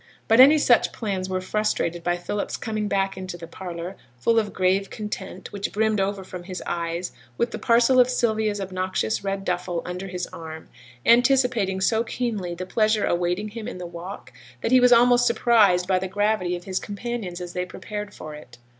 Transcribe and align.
But 0.27 0.39
any 0.39 0.57
such 0.57 0.91
plans 0.93 1.29
were 1.29 1.41
frustrated 1.41 2.03
by 2.03 2.17
Philip's 2.17 2.57
coming 2.57 2.87
back 2.87 3.17
into 3.19 3.37
the 3.37 3.45
parlour, 3.45 3.95
full 4.17 4.39
of 4.39 4.51
grave 4.51 4.89
content, 4.89 5.51
which 5.51 5.71
brimmed 5.71 5.99
over 6.01 6.23
from 6.23 6.45
his 6.45 6.63
eyes, 6.65 7.11
with 7.37 7.51
the 7.51 7.59
parcel 7.59 7.99
of 7.99 8.09
Sylvia's 8.09 8.59
obnoxious 8.59 9.23
red 9.23 9.45
duffle 9.45 9.83
under 9.85 10.07
his 10.07 10.25
arm; 10.33 10.69
anticipating 11.05 11.81
so 11.81 12.03
keenly 12.03 12.55
the 12.55 12.65
pleasure 12.65 13.05
awaiting 13.05 13.49
him 13.49 13.67
in 13.67 13.77
the 13.77 13.85
walk, 13.85 14.33
that 14.61 14.71
he 14.71 14.79
was 14.79 14.91
almost 14.91 15.27
surprised 15.27 15.85
by 15.87 15.99
the 15.99 16.07
gravity 16.07 16.55
of 16.55 16.63
his 16.63 16.79
companions 16.79 17.39
as 17.39 17.53
they 17.53 17.63
prepared 17.63 18.11
for 18.11 18.33
it. 18.33 18.57